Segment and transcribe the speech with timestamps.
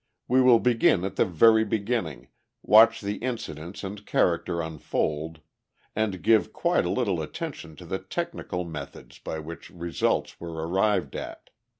[0.27, 2.29] We will begin at the very beginning,
[2.63, 5.41] watch the incidents and character unfold,
[5.95, 11.15] and give quite a little attention to the technical methods by which results were arrived
[11.15, 11.51] at.